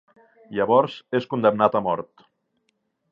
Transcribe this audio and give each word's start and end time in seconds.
Llavors 0.59 0.95
és 1.19 1.29
condemnat 1.33 1.79
a 1.81 1.85
mort. 1.91 2.25